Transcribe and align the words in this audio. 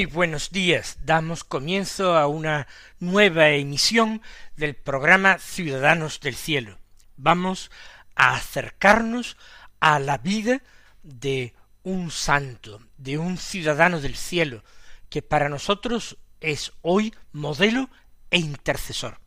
Muy 0.00 0.06
buenos 0.06 0.48
días. 0.48 0.96
Damos 1.04 1.44
comienzo 1.44 2.16
a 2.16 2.26
una 2.26 2.66
nueva 3.00 3.50
emisión 3.50 4.22
del 4.56 4.74
programa 4.74 5.38
Ciudadanos 5.38 6.20
del 6.20 6.36
Cielo. 6.36 6.78
Vamos 7.18 7.70
a 8.14 8.34
acercarnos 8.34 9.36
a 9.78 9.98
la 9.98 10.16
vida 10.16 10.62
de 11.02 11.52
un 11.82 12.10
santo, 12.10 12.80
de 12.96 13.18
un 13.18 13.36
ciudadano 13.36 14.00
del 14.00 14.16
cielo, 14.16 14.64
que 15.10 15.20
para 15.20 15.50
nosotros 15.50 16.16
es 16.40 16.72
hoy 16.80 17.14
modelo 17.32 17.90
e 18.30 18.38
intercesor. 18.38 19.20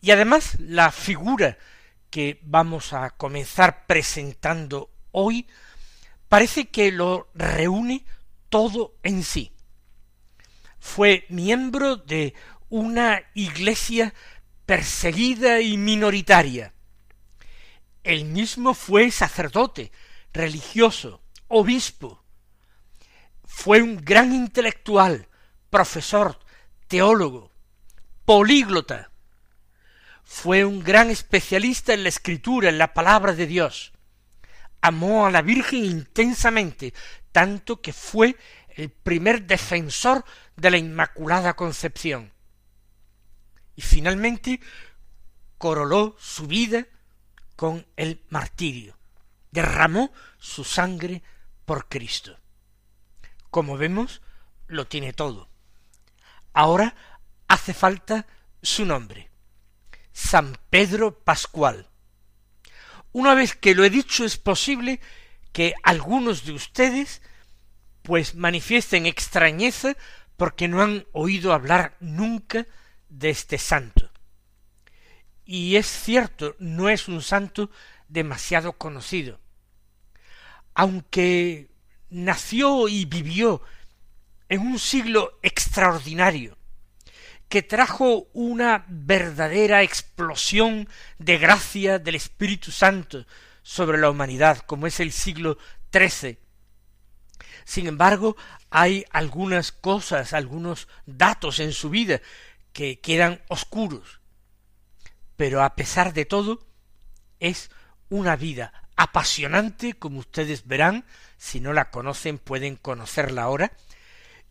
Y 0.00 0.12
además 0.12 0.58
la 0.60 0.92
figura 0.92 1.58
que 2.08 2.40
vamos 2.42 2.94
a 2.94 3.10
comenzar 3.10 3.84
presentando 3.86 4.88
hoy 5.10 5.46
parece 6.30 6.70
que 6.70 6.90
lo 6.90 7.28
reúne 7.34 8.06
todo 8.48 8.94
en 9.02 9.22
sí 9.22 9.53
fue 10.84 11.24
miembro 11.30 11.96
de 11.96 12.34
una 12.68 13.22
iglesia 13.32 14.12
perseguida 14.66 15.60
y 15.62 15.78
minoritaria. 15.78 16.74
Él 18.04 18.26
mismo 18.26 18.74
fue 18.74 19.10
sacerdote, 19.10 19.90
religioso, 20.34 21.22
obispo. 21.48 22.22
Fue 23.44 23.80
un 23.80 23.96
gran 23.96 24.34
intelectual, 24.34 25.26
profesor, 25.70 26.38
teólogo, 26.86 27.50
políglota. 28.26 29.10
Fue 30.22 30.66
un 30.66 30.84
gran 30.84 31.10
especialista 31.10 31.94
en 31.94 32.02
la 32.02 32.10
escritura, 32.10 32.68
en 32.68 32.76
la 32.76 32.92
palabra 32.92 33.32
de 33.32 33.46
Dios. 33.46 33.94
Amó 34.82 35.26
a 35.26 35.30
la 35.30 35.40
Virgen 35.40 35.82
intensamente, 35.82 36.92
tanto 37.32 37.80
que 37.80 37.94
fue 37.94 38.36
el 38.74 38.90
primer 38.90 39.46
defensor 39.46 40.24
de 40.56 40.70
la 40.70 40.78
Inmaculada 40.78 41.54
Concepción. 41.54 42.32
Y 43.76 43.82
finalmente 43.82 44.60
coroló 45.58 46.16
su 46.18 46.46
vida 46.46 46.86
con 47.56 47.86
el 47.96 48.22
martirio, 48.28 48.96
derramó 49.50 50.12
su 50.38 50.64
sangre 50.64 51.22
por 51.64 51.88
Cristo. 51.88 52.38
Como 53.50 53.76
vemos, 53.76 54.20
lo 54.66 54.86
tiene 54.86 55.12
todo. 55.12 55.48
Ahora 56.52 56.94
hace 57.48 57.74
falta 57.74 58.26
su 58.62 58.84
nombre, 58.84 59.30
San 60.12 60.58
Pedro 60.70 61.18
Pascual. 61.18 61.88
Una 63.12 63.34
vez 63.34 63.54
que 63.54 63.74
lo 63.74 63.84
he 63.84 63.90
dicho, 63.90 64.24
es 64.24 64.36
posible 64.36 65.00
que 65.52 65.74
algunos 65.84 66.44
de 66.44 66.52
ustedes 66.52 67.22
pues 68.04 68.34
manifiesten 68.34 69.06
extrañeza 69.06 69.96
porque 70.36 70.68
no 70.68 70.82
han 70.82 71.06
oído 71.12 71.54
hablar 71.54 71.96
nunca 72.00 72.66
de 73.08 73.30
este 73.30 73.56
santo. 73.56 74.10
Y 75.46 75.76
es 75.76 75.86
cierto, 75.86 76.54
no 76.58 76.90
es 76.90 77.08
un 77.08 77.22
santo 77.22 77.70
demasiado 78.08 78.74
conocido. 78.74 79.40
Aunque 80.74 81.70
nació 82.10 82.88
y 82.88 83.06
vivió 83.06 83.62
en 84.50 84.60
un 84.60 84.78
siglo 84.78 85.38
extraordinario, 85.42 86.58
que 87.48 87.62
trajo 87.62 88.26
una 88.34 88.84
verdadera 88.88 89.82
explosión 89.82 90.90
de 91.18 91.38
gracia 91.38 91.98
del 91.98 92.16
Espíritu 92.16 92.70
Santo 92.70 93.24
sobre 93.62 93.96
la 93.96 94.10
humanidad, 94.10 94.58
como 94.58 94.86
es 94.86 95.00
el 95.00 95.10
siglo 95.10 95.56
XIII, 95.90 96.43
sin 97.64 97.86
embargo, 97.86 98.36
hay 98.70 99.04
algunas 99.10 99.72
cosas, 99.72 100.32
algunos 100.32 100.88
datos 101.06 101.60
en 101.60 101.72
su 101.72 101.90
vida 101.90 102.20
que 102.72 103.00
quedan 103.00 103.42
oscuros. 103.48 104.20
Pero 105.36 105.62
a 105.62 105.74
pesar 105.74 106.12
de 106.12 106.24
todo, 106.24 106.66
es 107.40 107.70
una 108.08 108.36
vida 108.36 108.72
apasionante, 108.96 109.94
como 109.94 110.20
ustedes 110.20 110.66
verán, 110.66 111.04
si 111.36 111.60
no 111.60 111.72
la 111.72 111.90
conocen 111.90 112.38
pueden 112.38 112.76
conocerla 112.76 113.42
ahora, 113.42 113.72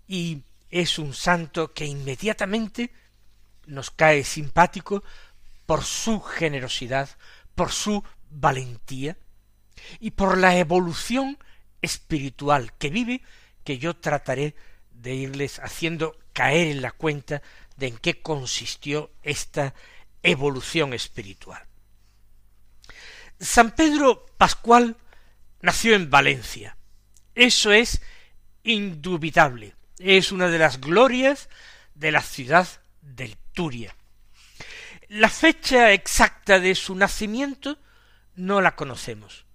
y 0.07 0.43
es 0.69 0.99
un 0.99 1.13
santo 1.13 1.73
que 1.73 1.85
inmediatamente 1.85 2.91
nos 3.65 3.91
cae 3.91 4.23
simpático 4.23 5.03
por 5.65 5.83
su 5.83 6.19
generosidad, 6.19 7.09
por 7.55 7.71
su 7.71 8.03
valentía 8.29 9.17
y 9.99 10.11
por 10.11 10.37
la 10.37 10.57
evolución 10.57 11.37
espiritual 11.83 12.73
que 12.79 12.89
vive 12.89 13.21
que 13.63 13.77
yo 13.77 13.95
trataré 13.95 14.55
de 14.89 15.13
irles 15.13 15.59
haciendo 15.59 16.17
caer 16.31 16.67
en 16.67 16.81
la 16.81 16.91
cuenta 16.91 17.43
de 17.77 17.87
en 17.87 17.97
qué 17.97 18.21
consistió 18.21 19.11
esta 19.21 19.75
evolución 20.23 20.93
espiritual. 20.93 21.61
San 23.39 23.71
Pedro 23.71 24.25
Pascual 24.37 24.95
nació 25.61 25.95
en 25.95 26.09
Valencia. 26.09 26.77
Eso 27.35 27.71
es 27.71 28.01
indubitable. 28.63 29.75
Es 29.99 30.31
una 30.31 30.47
de 30.47 30.59
las 30.59 30.79
glorias 30.79 31.49
de 31.93 32.11
la 32.11 32.21
ciudad 32.21 32.67
del 33.01 33.37
Turia. 33.53 33.95
La 35.09 35.29
fecha 35.29 35.91
exacta 35.91 36.59
de 36.59 36.75
su 36.75 36.95
nacimiento 36.95 37.77
no 38.35 38.61
la 38.61 38.75
conocemos 38.75 39.45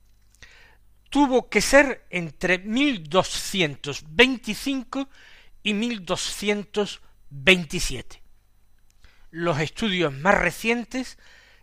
tuvo 1.10 1.48
que 1.48 1.60
ser 1.60 2.06
entre 2.10 2.58
1225 2.58 5.08
y 5.62 5.74
1227. 5.74 8.22
Los 9.30 9.60
estudios 9.60 10.12
más 10.12 10.36
recientes 10.38 11.18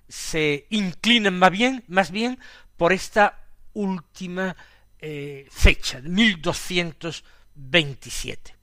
se 0.08 0.68
inclinan 0.70 1.40
más 1.40 1.52
bien, 1.52 1.84
más 1.88 2.12
bien 2.12 2.40
por 2.78 2.94
esta 2.94 3.44
última 3.74 4.56
eh, 5.00 5.48
fecha, 5.52 6.00
1227. 6.02 8.56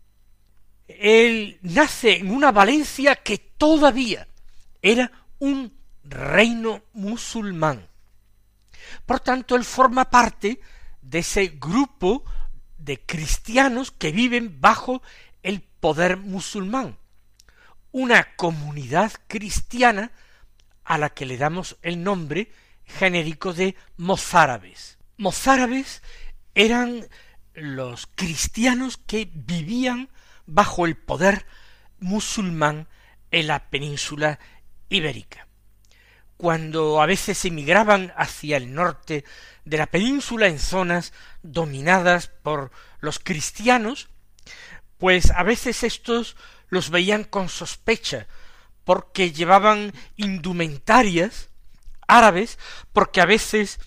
Él 0.88 1.58
nace 1.62 2.16
en 2.16 2.30
una 2.30 2.50
Valencia 2.52 3.16
que 3.16 3.38
todavía 3.38 4.28
era 4.80 5.10
un 5.38 5.76
reino 6.04 6.84
musulmán. 6.92 7.88
Por 9.06 9.20
tanto, 9.20 9.56
él 9.56 9.64
forma 9.64 10.10
parte 10.10 10.60
de 11.02 11.18
ese 11.18 11.48
grupo 11.48 12.24
de 12.78 13.00
cristianos 13.00 13.90
que 13.90 14.12
viven 14.12 14.60
bajo 14.60 15.02
el 15.42 15.60
poder 15.60 16.16
musulmán, 16.16 16.96
una 17.90 18.34
comunidad 18.36 19.12
cristiana 19.26 20.12
a 20.84 20.98
la 20.98 21.10
que 21.10 21.26
le 21.26 21.36
damos 21.36 21.76
el 21.82 22.02
nombre 22.02 22.50
genérico 22.84 23.52
de 23.52 23.76
mozárabes. 23.96 24.98
Mozárabes 25.16 26.02
eran 26.54 27.06
los 27.54 28.06
cristianos 28.14 28.96
que 28.96 29.30
vivían 29.32 30.08
bajo 30.46 30.86
el 30.86 30.96
poder 30.96 31.46
musulmán 32.00 32.88
en 33.30 33.46
la 33.46 33.70
península 33.70 34.38
ibérica 34.88 35.46
cuando 36.42 37.00
a 37.00 37.06
veces 37.06 37.44
emigraban 37.44 38.12
hacia 38.16 38.56
el 38.56 38.74
norte 38.74 39.24
de 39.64 39.76
la 39.76 39.86
península 39.86 40.48
en 40.48 40.58
zonas 40.58 41.12
dominadas 41.44 42.32
por 42.42 42.72
los 42.98 43.20
cristianos, 43.20 44.08
pues 44.98 45.30
a 45.30 45.44
veces 45.44 45.84
estos 45.84 46.34
los 46.68 46.90
veían 46.90 47.22
con 47.22 47.48
sospecha, 47.48 48.26
porque 48.82 49.30
llevaban 49.30 49.92
indumentarias 50.16 51.48
árabes, 52.08 52.58
porque 52.92 53.20
a 53.20 53.26
veces 53.26 53.78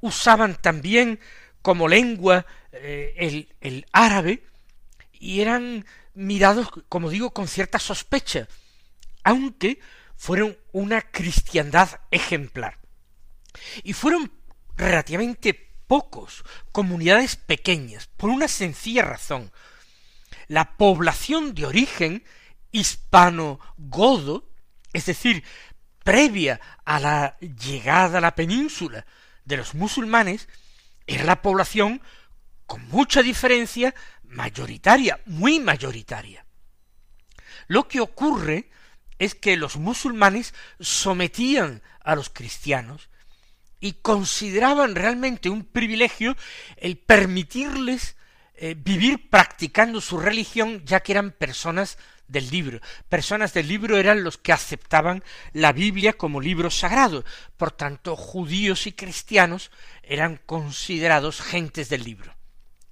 usaban 0.00 0.56
también 0.56 1.20
como 1.62 1.86
lengua 1.86 2.46
eh, 2.72 3.14
el, 3.16 3.54
el 3.60 3.86
árabe, 3.92 4.42
y 5.12 5.40
eran 5.40 5.86
mirados, 6.14 6.68
como 6.88 7.10
digo, 7.10 7.32
con 7.32 7.46
cierta 7.46 7.78
sospecha, 7.78 8.48
aunque 9.22 9.78
fueron 10.22 10.56
una 10.70 11.02
cristiandad 11.02 11.98
ejemplar. 12.12 12.78
Y 13.82 13.92
fueron 13.92 14.30
relativamente 14.76 15.52
pocos, 15.88 16.44
comunidades 16.70 17.34
pequeñas, 17.34 18.06
por 18.06 18.30
una 18.30 18.46
sencilla 18.46 19.02
razón. 19.02 19.50
La 20.46 20.76
población 20.76 21.56
de 21.56 21.66
origen 21.66 22.22
hispano-godo, 22.70 24.48
es 24.92 25.06
decir, 25.06 25.42
previa 26.04 26.60
a 26.84 27.00
la 27.00 27.36
llegada 27.40 28.18
a 28.18 28.20
la 28.20 28.36
península 28.36 29.04
de 29.44 29.56
los 29.56 29.74
musulmanes, 29.74 30.48
era 31.04 31.24
la 31.24 31.42
población 31.42 32.00
con 32.66 32.86
mucha 32.90 33.24
diferencia 33.24 33.92
mayoritaria, 34.22 35.20
muy 35.26 35.58
mayoritaria. 35.58 36.46
Lo 37.66 37.88
que 37.88 37.98
ocurre 37.98 38.70
es 39.18 39.34
que 39.34 39.56
los 39.56 39.76
musulmanes 39.76 40.54
sometían 40.80 41.82
a 42.02 42.14
los 42.14 42.30
cristianos 42.30 43.08
y 43.80 43.94
consideraban 43.94 44.94
realmente 44.94 45.48
un 45.50 45.64
privilegio 45.64 46.36
el 46.76 46.98
permitirles 46.98 48.16
eh, 48.54 48.76
vivir 48.78 49.28
practicando 49.28 50.00
su 50.00 50.18
religión 50.18 50.82
ya 50.84 51.00
que 51.00 51.12
eran 51.12 51.32
personas 51.32 51.98
del 52.28 52.48
libro. 52.50 52.80
Personas 53.08 53.52
del 53.52 53.68
libro 53.68 53.98
eran 53.98 54.24
los 54.24 54.38
que 54.38 54.52
aceptaban 54.52 55.24
la 55.52 55.72
Biblia 55.72 56.12
como 56.14 56.40
libro 56.40 56.70
sagrado. 56.70 57.24
Por 57.56 57.72
tanto, 57.72 58.16
judíos 58.16 58.86
y 58.86 58.92
cristianos 58.92 59.70
eran 60.02 60.40
considerados 60.46 61.40
gentes 61.40 61.88
del 61.88 62.04
libro. 62.04 62.34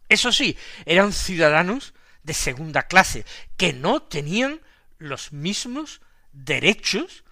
Eso 0.08 0.32
sí, 0.32 0.56
eran 0.87 1.12
ciudadanos 1.12 1.94
de 2.23 2.34
segunda 2.34 2.82
clase, 2.82 3.25
que 3.56 3.73
no 3.73 4.02
tenían 4.02 4.61
los 4.99 5.32
mismos 5.32 6.00
derechos 6.32 7.25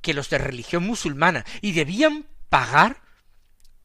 que 0.00 0.14
los 0.14 0.30
de 0.30 0.38
religión 0.38 0.84
musulmana 0.84 1.44
y 1.60 1.72
debían 1.72 2.26
pagar 2.48 3.02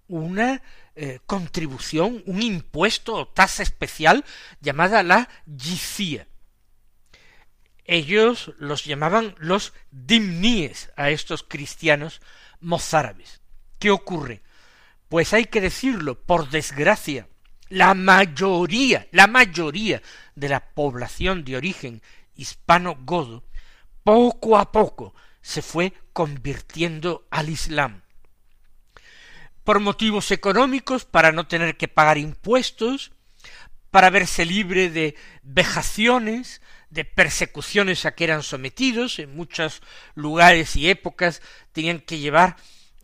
una 0.07 0.61
eh, 0.95 1.19
contribución, 1.25 2.23
un 2.25 2.41
impuesto 2.41 3.15
o 3.15 3.27
tasa 3.27 3.63
especial 3.63 4.23
llamada 4.61 5.03
la 5.03 5.29
yicía. 5.45 6.27
Ellos 7.85 8.53
los 8.59 8.85
llamaban 8.85 9.35
los 9.39 9.73
dimníes 9.91 10.91
a 10.95 11.09
estos 11.09 11.43
cristianos 11.43 12.21
mozárabes. 12.59 13.41
¿Qué 13.79 13.91
ocurre? 13.91 14.41
Pues 15.09 15.33
hay 15.33 15.45
que 15.45 15.61
decirlo, 15.61 16.19
por 16.19 16.49
desgracia, 16.49 17.27
la 17.69 17.93
mayoría, 17.93 19.07
la 19.11 19.27
mayoría 19.27 20.01
de 20.35 20.49
la 20.49 20.73
población 20.73 21.43
de 21.43 21.57
origen 21.57 22.01
hispano-godo, 22.35 23.43
poco 24.03 24.57
a 24.57 24.71
poco 24.71 25.13
se 25.41 25.61
fue 25.61 25.93
convirtiendo 26.13 27.27
al 27.29 27.49
Islam. 27.49 28.01
Por 29.63 29.79
motivos 29.79 30.31
económicos, 30.31 31.05
para 31.05 31.31
no 31.31 31.47
tener 31.47 31.77
que 31.77 31.87
pagar 31.87 32.17
impuestos, 32.17 33.11
para 33.91 34.09
verse 34.09 34.45
libre 34.45 34.89
de 34.89 35.15
vejaciones, 35.43 36.61
de 36.89 37.05
persecuciones 37.05 38.05
a 38.05 38.13
que 38.13 38.23
eran 38.23 38.43
sometidos, 38.43 39.19
en 39.19 39.35
muchos 39.35 39.81
lugares 40.15 40.75
y 40.75 40.89
épocas 40.89 41.41
tenían 41.71 41.99
que 41.99 42.19
llevar 42.19 42.57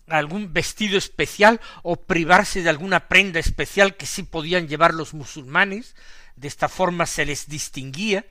algún 0.07 0.53
vestido 0.53 0.97
especial 0.97 1.61
o 1.83 1.95
privarse 1.95 2.61
de 2.63 2.69
alguna 2.69 3.07
prenda 3.07 3.39
especial 3.39 3.95
que 3.95 4.05
sí 4.05 4.23
podían 4.23 4.67
llevar 4.67 4.93
los 4.93 5.13
musulmanes, 5.13 5.95
de 6.35 6.47
esta 6.47 6.69
forma 6.69 7.05
se 7.05 7.25
les 7.25 7.47
distinguía, 7.47 8.25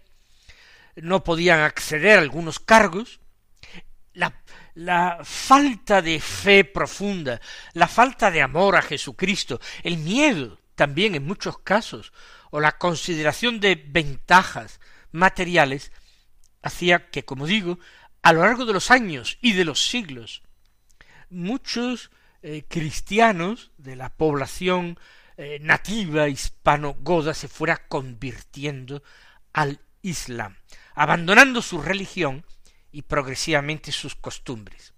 no 1.02 1.24
podían 1.24 1.60
acceder 1.60 2.18
a 2.18 2.22
algunos 2.22 2.58
cargos, 2.58 3.20
la, 4.74 5.20
falta 5.24 6.02
de 6.02 6.20
fe 6.20 6.64
profunda, 6.64 7.40
la 7.72 7.88
falta 7.88 8.30
de 8.30 8.42
amor 8.42 8.76
a 8.76 8.82
Jesucristo, 8.82 9.60
el 9.82 9.98
miedo 9.98 10.60
también 10.74 11.14
en 11.14 11.26
muchos 11.26 11.58
casos, 11.58 12.12
o 12.50 12.60
la 12.60 12.78
consideración 12.78 13.60
de 13.60 13.74
ventajas 13.74 14.80
materiales, 15.10 15.92
hacía 16.62 17.10
que, 17.10 17.24
como 17.24 17.46
digo, 17.46 17.78
a 18.22 18.32
lo 18.32 18.42
largo 18.42 18.64
de 18.64 18.72
los 18.72 18.90
años 18.90 19.38
y 19.40 19.52
de 19.52 19.64
los 19.64 19.88
siglos, 19.88 20.42
muchos 21.30 22.10
eh, 22.42 22.64
cristianos 22.68 23.72
de 23.78 23.96
la 23.96 24.10
población 24.10 24.98
eh, 25.36 25.58
nativa 25.60 26.28
hispano-goda 26.28 27.34
se 27.34 27.48
fuera 27.48 27.88
convirtiendo 27.88 29.02
al 29.52 29.80
Islam, 30.02 30.56
abandonando 30.98 31.62
su 31.62 31.80
religión 31.80 32.44
y 32.90 33.02
progresivamente 33.02 33.92
sus 33.92 34.16
costumbres. 34.16 34.92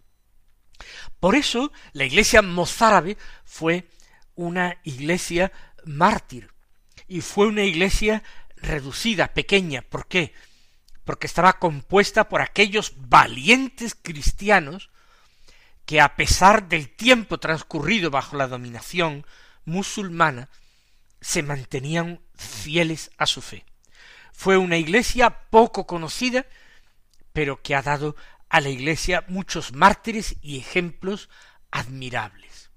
Por 1.21 1.35
eso 1.35 1.73
la 1.93 2.05
iglesia 2.05 2.41
mozárabe 2.41 3.19
fue 3.45 3.87
una 4.35 4.79
iglesia 4.83 5.53
mártir 5.85 6.51
y 7.07 7.21
fue 7.21 7.49
una 7.49 7.65
iglesia 7.65 8.23
reducida, 8.57 9.35
pequeña. 9.35 9.83
¿Por 9.83 10.07
qué? 10.07 10.33
Porque 11.05 11.27
estaba 11.27 11.59
compuesta 11.59 12.31
por 12.31 12.41
aquellos 12.41 12.95
valientes 12.97 13.95
cristianos 13.95 14.89
que 15.85 16.01
a 16.01 16.17
pesar 16.17 16.67
del 16.67 16.89
tiempo 16.89 17.39
transcurrido 17.39 18.11
bajo 18.11 18.39
la 18.39 18.49
dominación 18.49 19.27
musulmana, 19.67 20.49
se 21.21 21.43
mantenían 21.43 22.21
fieles 22.35 23.11
a 23.19 23.27
su 23.27 23.43
fe. 23.43 23.67
Fue 24.41 24.57
una 24.57 24.79
iglesia 24.79 25.29
poco 25.51 25.87
conocida, 25.87 26.47
pero 27.35 27.61
que 27.61 27.75
ha 27.75 27.83
dado 27.83 28.17
a 28.49 28.63
la 28.63 28.71
iglesia 28.71 29.23
muchos 29.29 29.75
mártires 29.75 30.37
y 30.41 30.57
ejemplos 30.57 31.29
admirables. 31.71 32.71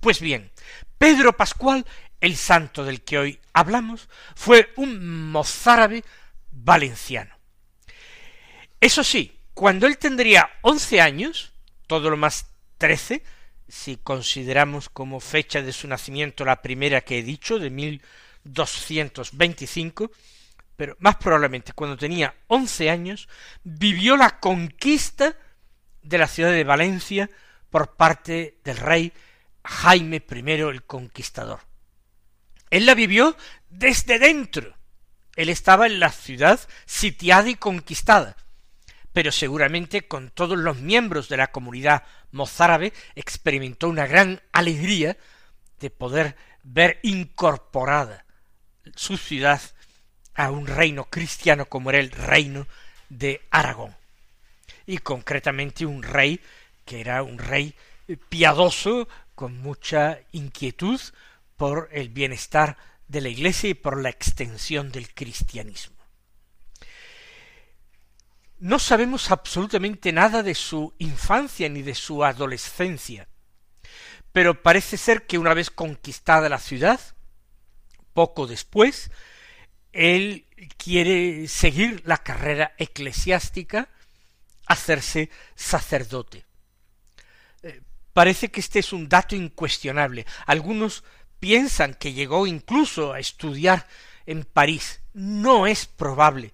Pues 0.00 0.20
bien, 0.20 0.52
Pedro 0.98 1.34
Pascual, 1.34 1.86
el 2.20 2.36
santo 2.36 2.84
del 2.84 3.00
que 3.00 3.16
hoy 3.16 3.40
hablamos, 3.54 4.10
fue 4.36 4.70
un 4.76 5.30
mozárabe 5.30 6.04
valenciano. 6.50 7.34
Eso 8.78 9.02
sí, 9.02 9.40
cuando 9.54 9.86
él 9.86 9.96
tendría 9.96 10.50
once 10.60 11.00
años, 11.00 11.54
todo 11.86 12.10
lo 12.10 12.18
más 12.18 12.50
trece, 12.76 13.22
si 13.66 13.96
consideramos 13.96 14.90
como 14.90 15.20
fecha 15.20 15.62
de 15.62 15.72
su 15.72 15.88
nacimiento 15.88 16.44
la 16.44 16.60
primera 16.60 17.00
que 17.00 17.20
he 17.20 17.22
dicho, 17.22 17.58
de 17.58 17.70
mil 17.70 18.02
doscientos 18.44 19.30
veinticinco, 19.32 20.10
pero 20.76 20.96
más 21.00 21.16
probablemente 21.16 21.72
cuando 21.72 21.96
tenía 21.96 22.34
once 22.48 22.90
años, 22.90 23.28
vivió 23.62 24.16
la 24.16 24.40
conquista 24.40 25.36
de 26.02 26.18
la 26.18 26.26
ciudad 26.26 26.50
de 26.50 26.64
Valencia 26.64 27.30
por 27.70 27.96
parte 27.96 28.58
del 28.64 28.76
rey 28.76 29.12
Jaime 29.64 30.24
I 30.28 30.50
el 30.50 30.84
Conquistador. 30.84 31.60
Él 32.70 32.86
la 32.86 32.94
vivió 32.94 33.36
desde 33.68 34.18
dentro. 34.18 34.76
Él 35.36 35.48
estaba 35.48 35.86
en 35.86 36.00
la 36.00 36.10
ciudad 36.10 36.60
sitiada 36.86 37.48
y 37.48 37.54
conquistada 37.54 38.36
pero 39.12 39.30
seguramente 39.30 40.06
con 40.08 40.30
todos 40.30 40.58
los 40.58 40.78
miembros 40.78 41.28
de 41.28 41.36
la 41.36 41.52
comunidad 41.52 42.04
mozárabe 42.30 42.92
experimentó 43.14 43.88
una 43.88 44.06
gran 44.06 44.42
alegría 44.52 45.16
de 45.80 45.90
poder 45.90 46.36
ver 46.62 46.98
incorporada 47.02 48.24
su 48.96 49.16
ciudad 49.16 49.60
a 50.34 50.50
un 50.50 50.66
reino 50.66 51.04
cristiano 51.04 51.66
como 51.66 51.90
era 51.90 51.98
el 51.98 52.10
reino 52.10 52.66
de 53.08 53.42
Aragón 53.50 53.94
y 54.86 54.98
concretamente 54.98 55.86
un 55.86 56.02
rey 56.02 56.40
que 56.84 57.00
era 57.00 57.22
un 57.22 57.38
rey 57.38 57.74
piadoso 58.28 59.08
con 59.34 59.58
mucha 59.58 60.20
inquietud 60.32 61.00
por 61.56 61.88
el 61.92 62.08
bienestar 62.08 62.76
de 63.08 63.20
la 63.20 63.28
iglesia 63.28 63.70
y 63.70 63.74
por 63.74 64.00
la 64.00 64.08
extensión 64.08 64.90
del 64.90 65.12
cristianismo. 65.14 65.96
No 68.58 68.78
sabemos 68.78 69.30
absolutamente 69.30 70.12
nada 70.12 70.42
de 70.42 70.54
su 70.54 70.94
infancia 70.98 71.68
ni 71.68 71.82
de 71.82 71.94
su 71.94 72.24
adolescencia, 72.24 73.28
pero 74.32 74.62
parece 74.62 74.96
ser 74.96 75.26
que 75.26 75.38
una 75.38 75.52
vez 75.52 75.70
conquistada 75.70 76.48
la 76.48 76.58
ciudad, 76.58 77.00
poco 78.12 78.46
después, 78.46 79.10
él 79.92 80.46
quiere 80.76 81.48
seguir 81.48 82.02
la 82.04 82.18
carrera 82.18 82.74
eclesiástica, 82.78 83.88
hacerse 84.66 85.30
sacerdote. 85.54 86.44
Eh, 87.62 87.80
parece 88.12 88.50
que 88.50 88.60
este 88.60 88.78
es 88.78 88.92
un 88.92 89.08
dato 89.08 89.36
incuestionable. 89.36 90.26
Algunos 90.46 91.04
piensan 91.40 91.94
que 91.94 92.12
llegó 92.12 92.46
incluso 92.46 93.12
a 93.12 93.20
estudiar 93.20 93.86
en 94.26 94.44
París. 94.44 95.00
No 95.12 95.66
es 95.66 95.86
probable 95.86 96.52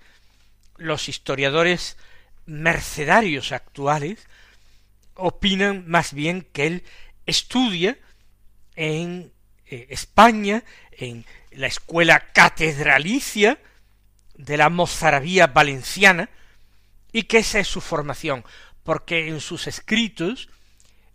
los 0.78 1.08
historiadores 1.08 1.96
mercedarios 2.46 3.52
actuales 3.52 4.26
opinan 5.14 5.84
más 5.86 6.14
bien 6.14 6.42
que 6.52 6.66
él 6.66 6.84
estudia 7.26 7.98
en 8.76 9.32
eh, 9.70 9.86
España, 9.90 10.64
en 10.92 11.24
la 11.50 11.66
escuela 11.66 12.20
catedralicia 12.32 13.58
de 14.34 14.56
la 14.56 14.70
mozarabía 14.70 15.48
valenciana, 15.48 16.30
y 17.12 17.24
que 17.24 17.38
esa 17.38 17.58
es 17.58 17.68
su 17.68 17.80
formación. 17.80 18.44
porque 18.84 19.28
en 19.28 19.40
sus 19.42 19.66
escritos, 19.66 20.48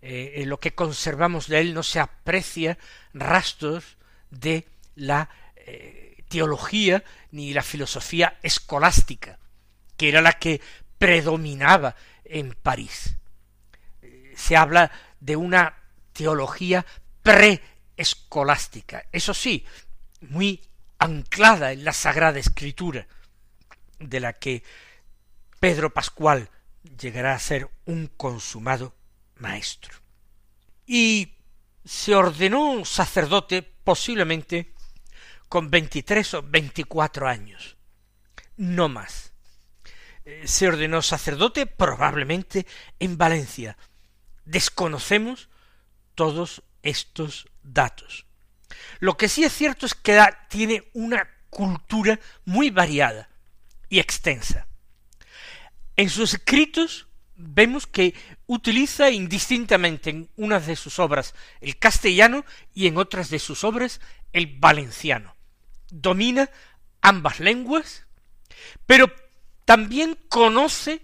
eh, 0.04 0.34
en 0.36 0.50
lo 0.50 0.60
que 0.60 0.76
conservamos 0.76 1.48
de 1.48 1.60
él, 1.60 1.74
no 1.74 1.82
se 1.82 2.00
aprecia 2.00 2.78
rastros 3.16 3.98
de 4.30 4.68
la 4.94 5.30
eh, 5.56 6.24
teología 6.30 7.04
ni 7.32 7.52
la 7.52 7.64
filosofía 7.64 8.38
escolástica, 8.44 9.40
que 9.98 10.10
era 10.10 10.22
la 10.22 10.34
que 10.34 10.62
predominaba 11.00 11.96
en 12.26 12.54
París. 12.54 13.16
Se 14.36 14.56
habla 14.56 14.92
de 15.20 15.36
una 15.36 15.76
teología 16.12 16.86
preescolástica, 17.96 19.06
eso 19.12 19.34
sí, 19.34 19.66
muy 20.22 20.62
anclada 21.00 21.72
en 21.72 21.84
la 21.84 21.94
Sagrada 21.94 22.40
Escritura, 22.40 23.08
de 24.00 24.20
la 24.20 24.34
que 24.34 24.64
Pedro 25.60 25.94
Pascual 25.94 26.50
llegará 27.00 27.36
a 27.36 27.40
ser 27.40 27.70
un 27.86 28.08
consumado 28.08 28.96
maestro. 29.36 29.94
Y 30.86 31.36
se 31.86 32.16
ordenó 32.16 32.84
sacerdote 32.86 33.62
posiblemente 33.62 34.74
con 35.48 35.70
veintitrés 35.70 36.34
o 36.34 36.42
veinticuatro 36.42 37.28
años, 37.28 37.78
no 38.58 38.90
más. 38.90 39.34
Eh, 40.26 40.44
se 40.46 40.68
ordenó 40.68 41.02
sacerdote 41.02 41.66
probablemente 41.66 42.66
en 43.00 43.18
Valencia. 43.18 43.78
Desconocemos 44.46 45.50
todos 46.16 46.64
estos 46.84 47.48
datos. 47.64 48.26
Lo 49.00 49.18
que 49.18 49.30
sí 49.30 49.44
es 49.44 49.54
cierto 49.54 49.86
es 49.86 49.96
que 49.96 50.22
tiene 50.50 50.84
una 50.94 51.28
cultura 51.50 52.20
muy 52.46 52.70
variada 52.70 53.30
y 53.90 54.00
extensa. 54.00 54.68
En 55.96 56.10
sus 56.10 56.34
escritos 56.34 57.08
vemos 57.36 57.88
que 57.88 58.14
utiliza 58.48 59.10
indistintamente 59.10 60.10
en 60.10 60.30
unas 60.36 60.68
de 60.68 60.76
sus 60.76 61.00
obras 61.00 61.34
el 61.62 61.78
castellano 61.78 62.46
y 62.74 62.88
en 62.88 62.98
otras 62.98 63.30
de 63.30 63.40
sus 63.40 63.64
obras 63.64 64.02
el 64.32 64.48
valenciano. 64.58 65.36
Domina 65.90 66.50
ambas 67.02 67.40
lenguas, 67.40 68.06
pero 68.86 69.12
también 69.66 70.18
conoce 70.30 71.02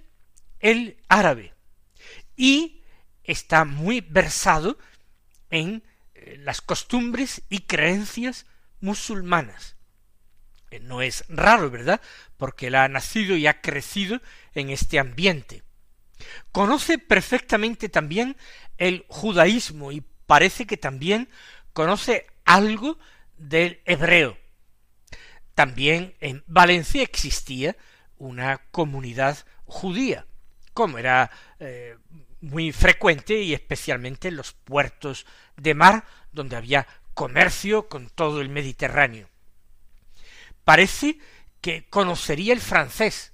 el 0.60 0.98
árabe 1.08 1.54
y 2.36 2.82
está 3.24 3.66
muy 3.66 4.02
versado 4.02 4.78
en 5.50 5.84
eh, 6.14 6.38
las 6.40 6.62
costumbres 6.62 7.42
y 7.50 7.60
creencias 7.60 8.46
musulmanas. 8.82 9.76
Eh, 10.72 10.80
no 10.80 11.02
es 11.02 11.26
raro, 11.30 11.70
¿verdad? 11.70 12.02
Porque 12.38 12.68
él 12.68 12.76
ha 12.76 12.88
nacido 12.88 13.36
y 13.36 13.48
ha 13.48 13.62
crecido 13.62 14.22
en 14.54 14.70
este 14.70 15.00
ambiente. 15.00 15.64
Conoce 16.52 16.98
perfectamente 16.98 17.90
también 17.90 18.36
el 18.78 19.06
judaísmo 19.08 19.92
y 19.92 20.04
parece 20.26 20.66
que 20.66 20.78
también 20.78 21.30
conoce 21.74 22.28
algo 22.46 23.00
del 23.38 23.82
hebreo. 23.86 24.38
También 25.56 26.16
en 26.20 26.44
Valencia 26.48 27.04
existía 27.04 27.76
una 28.18 28.60
comunidad 28.72 29.38
judía, 29.66 30.26
como 30.74 30.98
era 30.98 31.32
eh, 31.60 31.98
muy 32.42 32.72
frecuente 32.72 33.42
y 33.42 33.54
especialmente 33.54 34.30
en 34.30 34.38
los 34.38 34.54
puertos 34.54 35.26
de 35.58 35.74
mar 35.74 36.06
donde 36.32 36.56
había 36.56 36.88
comercio 37.14 37.90
con 37.90 38.10
todo 38.10 38.42
el 38.42 38.50
Mediterráneo. 38.50 39.30
Parece 40.64 41.18
que 41.62 41.90
conocería 41.90 42.54
el 42.54 42.62
francés, 42.62 43.34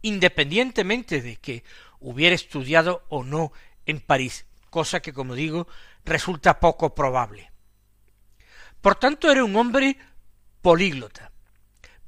independientemente 0.00 1.20
de 1.22 1.36
que 1.36 1.62
hubiera 2.00 2.34
estudiado 2.34 3.04
o 3.08 3.22
no 3.22 3.52
en 3.86 4.00
París, 4.00 4.46
cosa 4.70 5.00
que, 5.00 5.12
como 5.12 5.34
digo, 5.34 5.68
resulta 6.04 6.58
poco 6.58 6.94
probable. 6.94 7.52
Por 8.80 8.96
tanto, 8.96 9.30
era 9.30 9.44
un 9.44 9.54
hombre 9.54 9.96
políglota, 10.60 11.30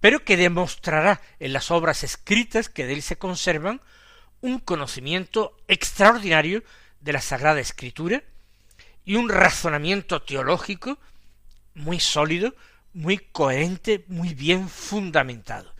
pero 0.00 0.24
que 0.24 0.36
demostrará 0.36 1.20
en 1.38 1.52
las 1.52 1.70
obras 1.70 2.02
escritas 2.02 2.68
que 2.68 2.86
de 2.86 2.94
él 2.94 3.02
se 3.02 3.16
conservan 3.16 3.80
un 4.44 4.58
conocimiento 4.58 5.56
extraordinario 5.68 6.62
de 7.00 7.14
la 7.14 7.22
Sagrada 7.22 7.60
Escritura 7.60 8.22
y 9.02 9.16
un 9.16 9.30
razonamiento 9.30 10.20
teológico 10.20 10.98
muy 11.72 11.98
sólido, 11.98 12.54
muy 12.92 13.16
coherente, 13.16 14.04
muy 14.06 14.34
bien 14.34 14.68
fundamentado. 14.68 15.74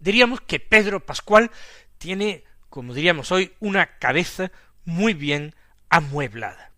Diríamos 0.00 0.40
que 0.40 0.58
Pedro 0.58 1.06
Pascual 1.06 1.52
tiene, 1.98 2.42
como 2.68 2.94
diríamos 2.94 3.30
hoy, 3.30 3.52
una 3.60 3.98
cabeza 3.98 4.50
muy 4.84 5.14
bien 5.14 5.54
amueblada. 5.88 6.72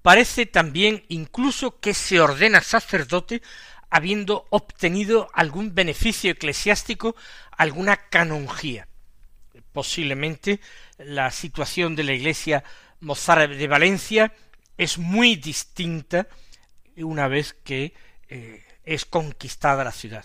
Parece 0.00 0.46
también 0.46 1.04
incluso 1.08 1.80
que 1.80 1.92
se 1.92 2.18
ordena 2.18 2.62
sacerdote 2.62 3.42
habiendo 3.90 4.46
obtenido 4.48 5.28
algún 5.34 5.74
beneficio 5.74 6.30
eclesiástico, 6.30 7.14
alguna 7.58 8.08
canonjía. 8.08 8.88
Posiblemente 9.76 10.58
la 10.96 11.30
situación 11.30 11.96
de 11.96 12.02
la 12.02 12.14
iglesia 12.14 12.64
mozárabe 13.00 13.56
de 13.56 13.68
Valencia 13.68 14.32
es 14.78 14.96
muy 14.96 15.36
distinta 15.36 16.28
una 16.96 17.28
vez 17.28 17.52
que 17.62 17.92
eh, 18.30 18.64
es 18.86 19.04
conquistada 19.04 19.84
la 19.84 19.92
ciudad. 19.92 20.24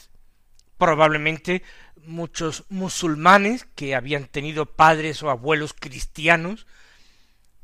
Probablemente 0.77 1.63
muchos 1.98 2.63
musulmanes 2.70 3.67
que 3.75 3.93
habían 3.93 4.27
tenido 4.27 4.67
padres 4.67 5.22
o 5.22 5.29
abuelos 5.29 5.74
cristianos 5.77 6.65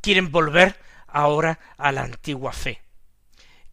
quieren 0.01 0.29
volver 0.29 0.77
ahora 1.07 1.57
a 1.77 1.93
la 1.93 2.03
antigua 2.03 2.51
fe. 2.51 2.81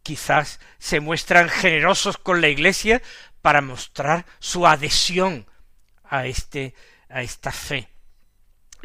Quizás 0.03 0.61
se 0.77 1.01
muestran 1.01 1.49
generosos 1.49 2.17
con 2.17 2.39
la 2.39 2.47
Iglesia 2.47 3.01
para 3.41 3.59
mostrar 3.59 4.25
su 4.39 4.65
adhesión 4.65 5.47
a 6.05 6.27
este 6.27 6.73
a 7.09 7.21
esta 7.21 7.51
fe. 7.51 7.89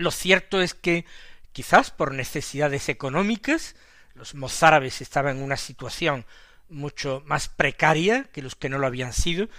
Lo 0.00 0.11
cierto 0.11 0.62
es 0.62 0.73
que 0.73 1.04
quizás 1.52 1.90
por 1.90 2.14
necesidades 2.14 2.88
económicas 2.88 3.76
los 4.14 4.35
mozárabes 4.35 5.02
estaban 5.02 5.37
en 5.37 5.42
una 5.42 5.59
situación 5.59 6.25
mucho 6.71 7.23
más 7.26 7.49
precaria 7.49 8.25
que 8.25 8.40
los 8.40 8.57
que 8.57 8.71
no 8.71 8.78
lo 8.78 8.87
habían 8.87 9.12
sido, 9.12 9.50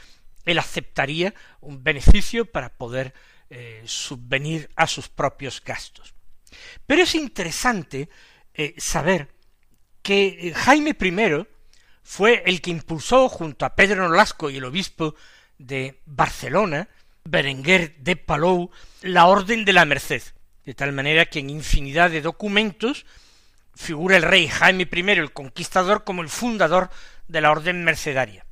él 0.45 0.57
aceptaría 0.57 1.36
un 1.60 1.83
beneficio 1.83 2.45
para 2.45 2.69
poder 2.69 3.13
eh, 3.51 3.83
subvenir 3.86 4.71
a 4.75 4.88
sus 4.88 5.10
propios 5.10 5.62
gastos. 5.63 6.15
Pero 6.88 7.03
es 7.03 7.13
interesante 7.13 8.10
eh, 8.55 8.74
saber 8.77 9.31
que 10.01 10.48
eh, 10.48 10.53
Jaime 10.55 10.98
I 11.00 11.45
fue 12.01 12.41
el 12.48 12.62
que 12.62 12.71
impulsó 12.71 13.29
junto 13.29 13.63
a 13.63 13.75
Pedro 13.75 14.07
Nolasco 14.07 14.50
y 14.50 14.57
el 14.57 14.65
obispo 14.65 15.13
de 15.60 16.01
Barcelona, 16.07 16.89
Berenguer 17.23 17.95
de 17.97 18.15
Palou, 18.15 18.71
la 19.01 19.27
Orden 19.27 19.65
de 19.65 19.73
la 19.73 19.85
Merced, 19.85 20.23
de 20.65 20.73
tal 20.73 20.91
manera 20.91 21.25
que 21.25 21.39
en 21.39 21.49
infinidad 21.49 22.09
de 22.09 22.21
documentos 22.21 23.05
figura 23.75 24.17
el 24.17 24.23
rey 24.23 24.47
Jaime 24.47 24.87
I 24.91 25.09
el 25.11 25.33
Conquistador 25.33 26.03
como 26.03 26.21
el 26.21 26.29
fundador 26.29 26.89
de 27.27 27.41
la 27.41 27.51
orden 27.51 27.83
mercedaria. 27.83 28.45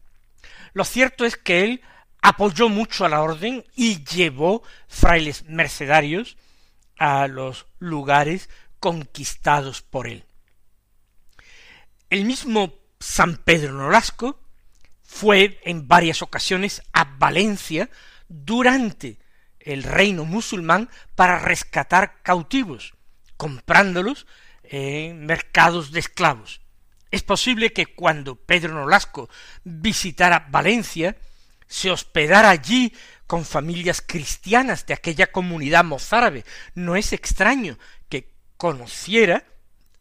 Lo 0.73 0.85
cierto 0.85 1.25
es 1.25 1.35
que 1.35 1.63
él 1.63 1.81
apoyó 2.21 2.69
mucho 2.69 3.05
a 3.05 3.09
la 3.09 3.21
orden 3.21 3.65
y 3.75 4.03
llevó 4.03 4.63
frailes 4.87 5.45
mercedarios 5.45 6.37
a 6.97 7.27
los 7.27 7.65
lugares 7.79 8.49
conquistados 8.79 9.81
por 9.81 10.07
él. 10.07 10.25
El 12.09 12.25
mismo 12.25 12.73
San 12.99 13.37
Pedro 13.37 13.73
Nolasco 13.73 14.39
fue 15.03 15.59
en 15.63 15.87
varias 15.87 16.21
ocasiones 16.21 16.81
a 16.93 17.03
Valencia 17.17 17.89
durante 18.29 19.19
el 19.59 19.83
reino 19.83 20.23
musulmán 20.23 20.89
para 21.15 21.39
rescatar 21.39 22.21
cautivos, 22.23 22.93
comprándolos 23.35 24.25
en 24.63 25.25
mercados 25.25 25.91
de 25.91 25.99
esclavos. 25.99 26.61
Es 27.11 27.23
posible 27.23 27.73
que 27.73 27.87
cuando 27.87 28.35
Pedro 28.35 28.75
Nolasco 28.75 29.29
visitara 29.63 30.47
Valencia, 30.49 31.17
se 31.67 31.91
hospedara 31.91 32.49
allí 32.49 32.93
con 33.27 33.45
familias 33.45 34.01
cristianas 34.05 34.85
de 34.85 34.93
aquella 34.93 35.31
comunidad 35.31 35.83
mozárabe. 35.83 36.45
No 36.73 36.95
es 36.95 37.13
extraño 37.13 37.77
que 38.09 38.31
conociera 38.57 39.45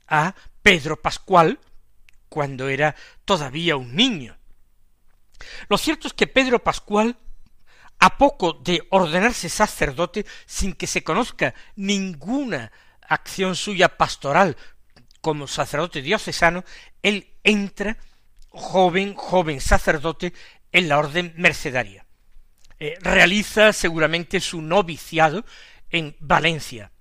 a 0.07 0.35
Pedro 0.63 1.01
Pascual 1.01 1.61
cuando 2.29 2.69
era 2.69 2.95
todavía 3.25 3.77
un 3.77 3.95
niño. 3.95 4.37
Lo 5.69 5.79
cierto 5.79 6.09
es 6.09 6.15
que 6.15 6.27
Pedro 6.27 6.59
Pascual, 6.63 7.19
a 7.99 8.17
poco 8.17 8.53
de 8.53 8.87
ordenarse 8.91 9.49
sacerdote, 9.49 10.25
sin 10.47 10.73
que 10.73 10.87
se 10.87 11.03
conozca 11.03 11.55
ninguna 11.77 12.71
acción 13.03 13.57
suya 13.57 13.97
pastoral 13.97 14.57
como 15.21 15.47
sacerdote 15.47 16.03
diocesano, 16.03 16.65
él 17.03 17.35
entra 17.43 17.97
joven, 18.49 19.15
joven 19.15 19.61
sacerdote 19.61 20.33
en 20.73 20.89
la 20.89 20.99
orden 20.99 21.35
mercedaria. 21.37 22.07
Eh, 22.79 22.97
realiza 23.01 23.73
seguramente 23.73 24.39
su 24.41 24.63
noviciado 24.63 25.45
en 25.91 26.15
Valencia 26.21 26.93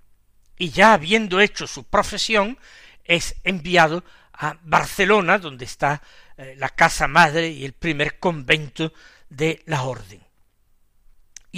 y 0.58 0.72
ya 0.72 0.94
habiendo 0.94 1.40
hecho 1.40 1.68
su 1.68 1.84
profesión, 1.84 2.58
es 3.04 3.36
enviado 3.44 4.04
a 4.34 4.58
Barcelona, 4.64 5.38
donde 5.38 5.66
está 5.66 6.02
eh, 6.36 6.56
la 6.58 6.70
casa 6.70 7.08
madre 7.08 7.50
y 7.50 7.64
el 7.64 7.74
primer 7.74 8.20
convento 8.20 8.92
de 9.30 9.62
la 9.66 9.84
orden. 9.84 10.27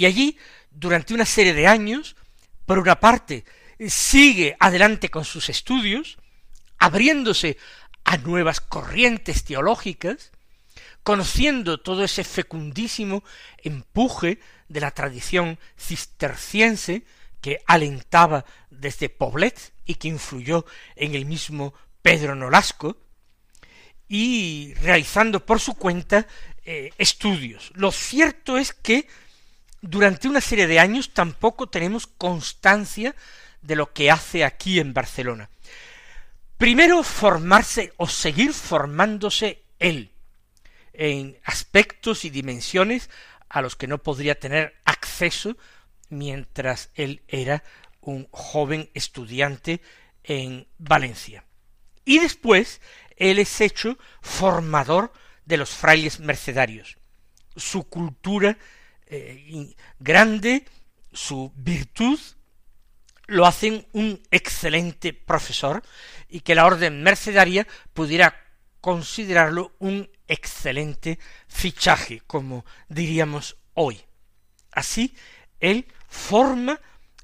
Y 0.00 0.06
allí, 0.06 0.38
durante 0.70 1.12
una 1.12 1.26
serie 1.26 1.52
de 1.52 1.66
años, 1.66 2.16
por 2.64 2.78
una 2.78 3.00
parte, 3.00 3.44
sigue 3.86 4.56
adelante 4.58 5.10
con 5.10 5.26
sus 5.26 5.50
estudios, 5.50 6.16
abriéndose 6.78 7.58
a 8.04 8.16
nuevas 8.16 8.62
corrientes 8.62 9.44
teológicas, 9.44 10.32
conociendo 11.02 11.82
todo 11.82 12.02
ese 12.02 12.24
fecundísimo 12.24 13.22
empuje 13.58 14.40
de 14.68 14.80
la 14.80 14.90
tradición 14.90 15.58
cisterciense 15.78 17.02
que 17.42 17.58
alentaba 17.66 18.46
desde 18.70 19.10
Poblet 19.10 19.74
y 19.84 19.96
que 19.96 20.08
influyó 20.08 20.64
en 20.96 21.14
el 21.14 21.26
mismo 21.26 21.74
Pedro 22.00 22.34
Nolasco, 22.34 22.96
y 24.08 24.72
realizando 24.80 25.44
por 25.44 25.60
su 25.60 25.74
cuenta 25.74 26.26
eh, 26.64 26.90
estudios. 26.96 27.70
Lo 27.74 27.92
cierto 27.92 28.56
es 28.56 28.72
que 28.72 29.06
durante 29.80 30.28
una 30.28 30.40
serie 30.40 30.66
de 30.66 30.78
años 30.78 31.12
tampoco 31.12 31.68
tenemos 31.68 32.06
constancia 32.06 33.14
de 33.62 33.76
lo 33.76 33.92
que 33.92 34.10
hace 34.10 34.44
aquí 34.44 34.78
en 34.80 34.92
Barcelona. 34.94 35.50
Primero 36.56 37.02
formarse 37.02 37.92
o 37.96 38.06
seguir 38.06 38.52
formándose 38.52 39.62
él 39.78 40.12
en 40.92 41.38
aspectos 41.44 42.24
y 42.24 42.30
dimensiones 42.30 43.08
a 43.48 43.62
los 43.62 43.76
que 43.76 43.86
no 43.86 43.98
podría 44.02 44.38
tener 44.38 44.74
acceso 44.84 45.56
mientras 46.10 46.90
él 46.94 47.22
era 47.28 47.64
un 48.00 48.28
joven 48.30 48.90
estudiante 48.94 49.80
en 50.24 50.66
Valencia. 50.78 51.44
Y 52.04 52.18
después 52.18 52.80
él 53.16 53.38
es 53.38 53.60
hecho 53.60 53.98
formador 54.20 55.12
de 55.44 55.56
los 55.56 55.70
frailes 55.70 56.20
mercedarios. 56.20 56.98
Su 57.56 57.84
cultura 57.84 58.58
eh, 59.10 59.74
grande, 59.98 60.64
su 61.12 61.52
virtud, 61.56 62.18
lo 63.26 63.46
hacen 63.46 63.86
un 63.92 64.20
excelente 64.30 65.12
profesor 65.12 65.82
y 66.28 66.40
que 66.40 66.54
la 66.54 66.66
orden 66.66 67.02
mercedaria 67.02 67.66
pudiera 67.92 68.34
considerarlo 68.80 69.72
un 69.78 70.10
excelente 70.26 71.18
fichaje, 71.48 72.22
como 72.26 72.64
diríamos 72.88 73.56
hoy. 73.74 74.00
Así, 74.72 75.14
él 75.58 75.86
forma 76.08 76.80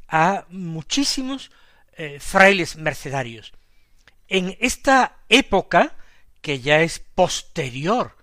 a 0.09 0.45
muchísimos 0.49 1.51
eh, 1.97 2.19
frailes 2.21 2.77
mercedarios. 2.77 3.53
En 4.29 4.57
esta 4.61 5.19
época, 5.29 5.97
que 6.41 6.61
ya 6.61 6.81
es 6.83 6.99
posterior 6.99 8.17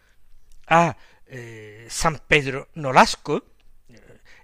a 0.68 0.96
eh, 1.28 1.88
San 1.90 2.22
Pedro 2.28 2.70
Nolasco, 2.76 3.53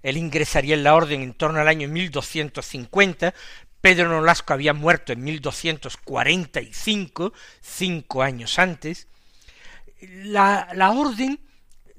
él 0.02 0.16
ingresaría 0.16 0.74
en 0.74 0.84
la 0.84 0.94
orden 0.94 1.22
en 1.22 1.34
torno 1.34 1.60
al 1.60 1.68
año 1.68 1.88
1250, 1.88 3.34
Pedro 3.80 4.08
Nolasco 4.08 4.52
había 4.52 4.74
muerto 4.74 5.12
en 5.12 5.24
1245, 5.24 7.32
cinco 7.60 8.22
años 8.22 8.58
antes, 8.58 9.08
la, 10.00 10.90
orden 10.90 11.40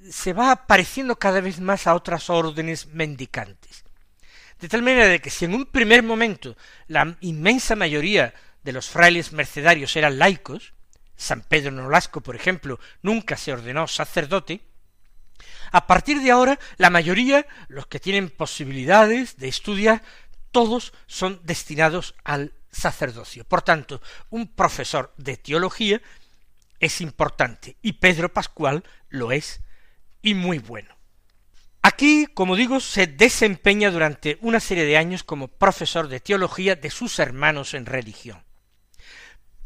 se 0.09 0.33
va 0.33 0.67
pareciendo 0.67 1.17
cada 1.17 1.41
vez 1.41 1.59
más 1.59 1.87
a 1.87 1.95
otras 1.95 2.29
órdenes 2.29 2.87
mendicantes. 2.87 3.83
De 4.59 4.67
tal 4.67 4.83
manera 4.83 5.07
de 5.07 5.19
que 5.19 5.29
si 5.29 5.45
en 5.45 5.55
un 5.55 5.65
primer 5.65 6.03
momento 6.03 6.55
la 6.87 7.17
inmensa 7.21 7.75
mayoría 7.75 8.33
de 8.63 8.73
los 8.73 8.89
frailes 8.89 9.31
mercedarios 9.31 9.95
eran 9.95 10.19
laicos, 10.19 10.73
San 11.15 11.41
Pedro 11.41 11.71
Nolasco, 11.71 12.21
por 12.21 12.35
ejemplo, 12.35 12.79
nunca 13.01 13.37
se 13.37 13.53
ordenó 13.53 13.87
sacerdote, 13.87 14.61
a 15.71 15.87
partir 15.87 16.21
de 16.21 16.31
ahora 16.31 16.59
la 16.77 16.89
mayoría, 16.89 17.45
los 17.67 17.87
que 17.87 17.99
tienen 17.99 18.29
posibilidades 18.29 19.37
de 19.37 19.47
estudiar, 19.47 20.03
todos 20.51 20.93
son 21.07 21.39
destinados 21.43 22.15
al 22.23 22.53
sacerdocio. 22.71 23.43
Por 23.45 23.61
tanto, 23.61 24.01
un 24.29 24.47
profesor 24.47 25.13
de 25.17 25.37
teología 25.37 26.01
es 26.79 27.01
importante 27.01 27.77
y 27.81 27.93
Pedro 27.93 28.33
Pascual 28.33 28.83
lo 29.09 29.31
es 29.31 29.61
y 30.21 30.33
muy 30.33 30.59
bueno. 30.59 30.95
Aquí, 31.83 32.27
como 32.33 32.55
digo, 32.55 32.79
se 32.79 33.07
desempeña 33.07 33.89
durante 33.89 34.37
una 34.41 34.59
serie 34.59 34.85
de 34.85 34.97
años 34.97 35.23
como 35.23 35.47
profesor 35.47 36.07
de 36.07 36.19
teología 36.19 36.75
de 36.75 36.91
sus 36.91 37.17
hermanos 37.17 37.73
en 37.73 37.87
religión. 37.87 38.43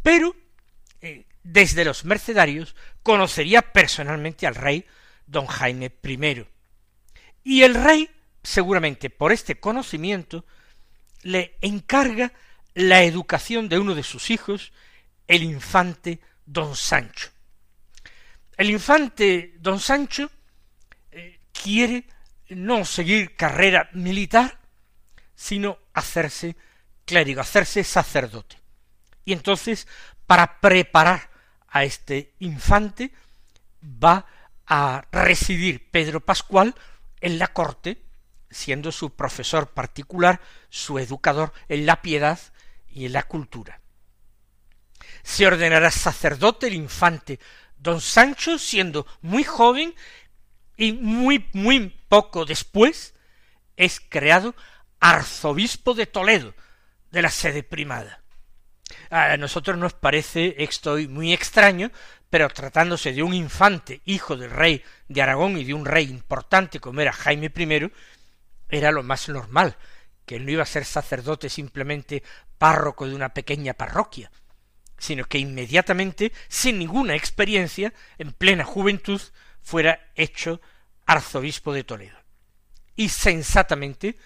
Pero, 0.02 0.36
eh, 1.02 1.26
desde 1.44 1.84
los 1.84 2.06
mercedarios, 2.06 2.76
conocería 3.04 3.62
personalmente 3.74 4.48
al 4.48 4.56
rey 4.56 4.86
don 5.28 5.46
Jaime 5.46 5.92
I. 6.04 6.46
Y 7.44 7.64
el 7.64 7.76
rey, 7.76 8.10
seguramente 8.44 9.10
por 9.10 9.32
este 9.32 9.60
conocimiento, 9.60 10.46
le 11.22 11.58
encarga 11.62 12.32
la 12.74 13.04
educación 13.04 13.70
de 13.70 13.80
uno 13.80 13.96
de 13.96 14.04
sus 14.04 14.30
hijos, 14.30 14.74
el 15.28 15.44
infante 15.44 16.20
don 16.46 16.76
Sancho. 16.76 17.30
El 18.58 18.70
infante 18.70 19.56
don 19.60 19.80
Sancho 19.80 20.30
quiere 21.52 22.06
no 22.50 22.86
seguir 22.86 23.36
carrera 23.36 23.90
militar, 23.94 24.60
sino 25.36 25.80
hacerse 25.94 26.56
clérigo, 27.06 27.42
hacerse 27.42 27.84
sacerdote. 27.84 28.58
Y 29.24 29.34
entonces, 29.34 29.88
para 30.28 30.60
preparar 30.60 31.30
a 31.68 31.84
este 31.84 32.34
infante, 32.40 33.12
va 33.84 34.26
a 34.68 35.06
residir 35.12 35.90
Pedro 35.92 36.20
Pascual 36.20 36.76
en 37.22 37.40
la 37.40 37.48
corte, 37.48 38.02
siendo 38.50 38.92
su 38.92 39.16
profesor 39.16 39.70
particular, 39.70 40.42
su 40.70 41.00
educador 41.00 41.54
en 41.68 41.86
la 41.86 42.02
piedad 42.02 42.40
y 42.88 43.06
en 43.06 43.14
la 43.14 43.24
cultura. 43.24 43.82
Se 45.24 45.46
ordenará 45.48 45.92
sacerdote 45.92 46.68
el 46.68 46.74
infante 46.74 47.40
don 47.78 48.02
Sancho, 48.02 48.58
siendo 48.58 49.06
muy 49.22 49.44
joven 49.44 49.94
y 50.78 50.94
muy, 50.94 51.48
muy 51.54 51.90
poco 52.10 52.46
después 52.46 53.14
es 53.78 54.00
creado 54.00 54.56
arzobispo 55.00 55.94
de 55.94 56.06
Toledo, 56.06 56.54
de 57.12 57.22
la 57.22 57.30
sede 57.30 57.64
primada. 57.64 58.22
A 59.10 59.38
nosotros 59.38 59.78
nos 59.78 59.94
parece 59.94 60.56
esto 60.60 60.98
muy 61.10 61.34
extraño, 61.34 61.92
pero 62.36 62.50
tratándose 62.50 63.14
de 63.14 63.24
un 63.24 63.34
infante, 63.34 64.02
hijo 64.04 64.36
del 64.36 64.52
rey 64.52 64.84
de 65.08 65.22
Aragón 65.22 65.58
y 65.58 65.64
de 65.64 65.74
un 65.74 65.86
rey 65.86 66.10
importante 66.10 66.82
como 66.82 67.00
era 67.00 67.14
Jaime 67.14 67.50
I, 67.56 67.90
era 68.68 68.92
lo 68.92 69.04
más 69.04 69.30
normal, 69.30 69.78
que 70.26 70.38
no 70.38 70.52
iba 70.52 70.64
a 70.64 70.66
ser 70.66 70.84
sacerdote 70.84 71.48
simplemente 71.48 72.24
párroco 72.58 73.08
de 73.08 73.16
una 73.16 73.34
pequeña 73.34 73.74
parroquia, 73.74 74.34
sino 74.98 75.24
que 75.24 75.38
inmediatamente, 75.38 76.34
sin 76.50 76.78
ninguna 76.78 77.16
experiencia, 77.16 77.94
en 78.18 78.34
plena 78.34 78.66
juventud, 78.66 79.22
fuera 79.62 80.12
hecho 80.16 80.60
arzobispo 81.06 81.72
de 81.72 81.86
Toledo. 81.86 82.18
Y 82.98 83.08
sensatamente 83.08 84.18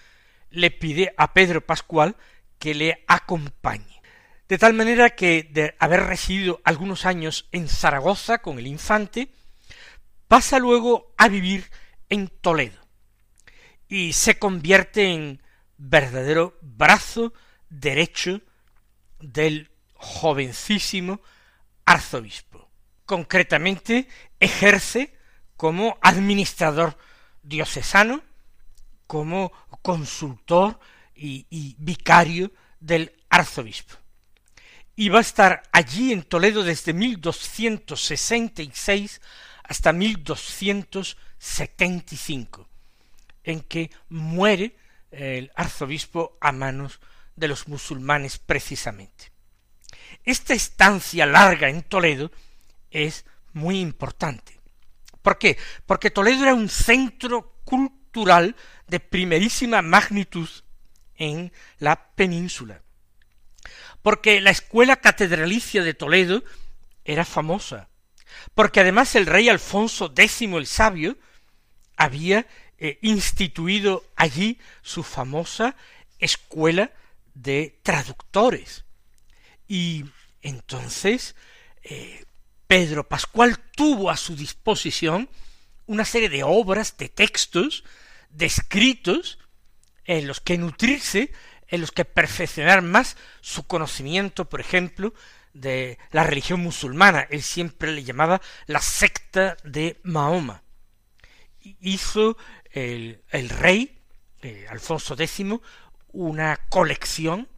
le 0.50 0.72
pide 0.72 1.14
a 1.16 1.32
Pedro 1.32 1.64
Pascual 1.64 2.16
que 2.58 2.74
le 2.74 3.04
acompañe. 3.06 3.99
De 4.50 4.58
tal 4.58 4.74
manera 4.74 5.10
que 5.10 5.44
de 5.44 5.76
haber 5.78 6.06
residido 6.06 6.60
algunos 6.64 7.06
años 7.06 7.48
en 7.52 7.68
Zaragoza 7.68 8.38
con 8.38 8.58
el 8.58 8.66
infante, 8.66 9.32
pasa 10.26 10.58
luego 10.58 11.14
a 11.16 11.28
vivir 11.28 11.70
en 12.08 12.26
Toledo 12.26 12.80
y 13.86 14.12
se 14.12 14.40
convierte 14.40 15.12
en 15.12 15.40
verdadero 15.76 16.58
brazo 16.62 17.32
derecho 17.68 18.40
del 19.20 19.70
jovencísimo 19.94 21.20
arzobispo. 21.84 22.68
Concretamente 23.06 24.08
ejerce 24.40 25.16
como 25.56 25.96
administrador 26.02 26.98
diocesano, 27.44 28.20
como 29.06 29.52
consultor 29.80 30.80
y, 31.14 31.76
vicario 31.78 32.50
del 32.80 33.12
arzobispo. 33.28 34.00
Y 35.00 35.08
va 35.08 35.16
a 35.16 35.22
estar 35.22 35.62
allí 35.72 36.12
en 36.12 36.24
Toledo 36.24 36.62
desde 36.62 36.92
1266 36.92 39.22
hasta 39.62 39.94
1275, 39.94 42.68
en 43.42 43.62
que 43.62 43.90
muere 44.10 44.76
el 45.10 45.50
arzobispo 45.54 46.36
a 46.38 46.52
manos 46.52 47.00
de 47.34 47.48
los 47.48 47.66
musulmanes 47.66 48.36
precisamente. 48.36 49.32
Esta 50.22 50.52
estancia 50.52 51.24
larga 51.24 51.70
en 51.70 51.82
Toledo 51.82 52.30
es 52.90 53.24
muy 53.54 53.80
importante. 53.80 54.60
¿Por 55.22 55.38
qué? 55.38 55.56
Porque 55.86 56.10
Toledo 56.10 56.42
era 56.42 56.52
un 56.52 56.68
centro 56.68 57.54
cultural 57.64 58.54
de 58.86 59.00
primerísima 59.00 59.80
magnitud 59.80 60.50
en 61.14 61.50
la 61.78 62.10
península. 62.14 62.82
Porque 64.02 64.40
la 64.40 64.50
escuela 64.50 64.96
catedralicia 64.96 65.82
de 65.82 65.94
Toledo 65.94 66.42
era 67.04 67.24
famosa, 67.24 67.88
porque 68.54 68.80
además 68.80 69.14
el 69.14 69.26
rey 69.26 69.48
Alfonso 69.48 70.12
X 70.16 70.42
el 70.42 70.66
Sabio 70.66 71.18
había 71.96 72.46
eh, 72.78 72.98
instituido 73.02 74.04
allí 74.16 74.58
su 74.82 75.02
famosa 75.02 75.76
escuela 76.18 76.92
de 77.34 77.78
traductores. 77.82 78.84
Y 79.68 80.04
entonces 80.42 81.34
eh, 81.82 82.24
Pedro 82.66 83.08
Pascual 83.08 83.58
tuvo 83.76 84.10
a 84.10 84.16
su 84.16 84.36
disposición 84.36 85.28
una 85.86 86.04
serie 86.04 86.28
de 86.28 86.44
obras, 86.44 86.96
de 86.96 87.08
textos, 87.08 87.84
de 88.30 88.46
escritos, 88.46 89.38
en 90.04 90.26
los 90.26 90.40
que 90.40 90.56
nutrirse, 90.56 91.32
en 91.70 91.80
los 91.80 91.92
que 91.92 92.04
perfeccionar 92.04 92.82
más 92.82 93.16
su 93.40 93.66
conocimiento, 93.66 94.48
por 94.48 94.60
ejemplo, 94.60 95.14
de 95.54 95.98
la 96.10 96.24
religión 96.24 96.60
musulmana. 96.60 97.26
Él 97.30 97.42
siempre 97.42 97.92
le 97.92 98.04
llamaba 98.04 98.40
la 98.66 98.80
secta 98.80 99.56
de 99.64 100.00
Mahoma. 100.02 100.62
Hizo 101.80 102.36
el, 102.72 103.22
rey, 103.30 104.02
eh, 104.42 104.66
Alfonso 104.68 105.14
X, 105.14 105.44
una 106.12 106.56
colección 106.68 107.48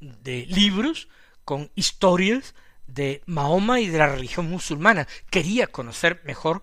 de 0.00 0.46
libros 0.46 1.08
con 1.44 1.70
historias 1.74 2.54
de 2.86 3.22
Mahoma 3.26 3.80
y 3.80 3.86
de 3.86 3.98
la 3.98 4.08
religión 4.08 4.50
musulmana. 4.50 5.08
Quería 5.30 5.66
conocer 5.66 6.20
mejor 6.24 6.62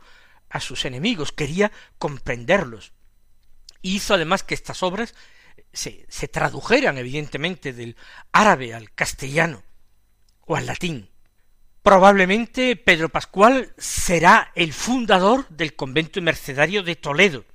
a 0.50 0.60
sus 0.60 0.86
enemigos, 0.86 1.32
quería 1.32 1.72
comprenderlos. 1.98 2.94
hizo 3.82 4.14
además 4.14 4.44
que 4.44 4.56
estas 4.56 4.84
obras 4.84 5.16
se, 5.74 6.28
tradujeran 6.28 6.98
evidentemente 6.98 7.74
del 7.74 7.96
árabe 8.32 8.74
al 8.74 8.92
castellano 8.94 9.64
o 10.46 10.56
al 10.56 10.66
latín. 10.66 11.10
Probablemente 11.84 12.76
Pedro 12.76 13.10
Pascual 13.10 13.74
será 13.78 14.52
el 14.56 14.74
fundador 14.74 15.48
del 15.50 15.76
convento 15.76 16.22
mercedario 16.22 16.84
de 16.84 16.96
Toledo. 16.96 17.46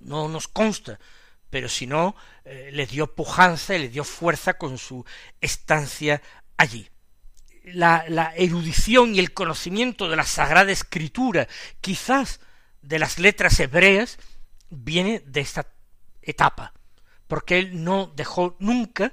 No 0.00 0.28
nos 0.28 0.48
consta, 0.48 0.98
pero 1.50 1.68
si 1.68 1.86
no, 1.86 2.14
eh, 2.44 2.70
le 2.72 2.86
dio 2.86 3.14
pujanza 3.14 3.74
y 3.74 3.80
le 3.80 3.88
dio 3.88 4.04
fuerza 4.04 4.54
con 4.54 4.78
su 4.78 5.04
estancia 5.40 6.22
allí. 6.56 6.88
La, 7.64 8.04
la 8.08 8.34
erudición 8.36 9.14
y 9.14 9.18
el 9.18 9.32
conocimiento 9.32 10.08
de 10.08 10.16
la 10.16 10.24
Sagrada 10.24 10.70
Escritura, 10.70 11.48
quizás 11.80 12.40
de 12.82 12.98
las 12.98 13.18
letras 13.18 13.58
hebreas, 13.58 14.18
viene 14.68 15.22
de 15.26 15.40
esta 15.40 15.66
etapa, 16.22 16.74
porque 17.26 17.58
él 17.58 17.84
no 17.84 18.12
dejó 18.14 18.56
nunca 18.58 19.12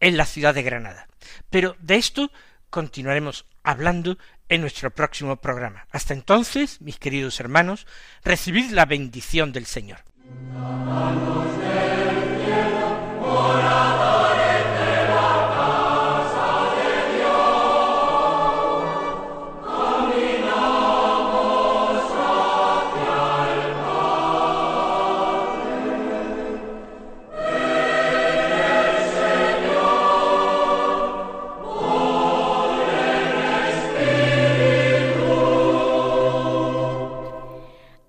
en 0.00 0.16
la 0.16 0.24
ciudad 0.24 0.54
de 0.54 0.62
Granada. 0.62 1.08
Pero 1.50 1.76
de 1.80 1.96
esto 1.96 2.30
continuaremos 2.70 3.46
hablando 3.62 4.18
en 4.48 4.60
nuestro 4.60 4.90
próximo 4.90 5.36
programa. 5.36 5.86
Hasta 5.90 6.14
entonces, 6.14 6.80
mis 6.80 6.98
queridos 6.98 7.40
hermanos, 7.40 7.86
recibid 8.22 8.70
la 8.70 8.84
bendición 8.84 9.52
del 9.52 9.66
Señor. 9.66 9.98